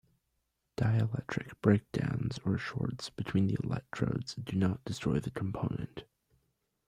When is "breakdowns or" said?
1.61-2.57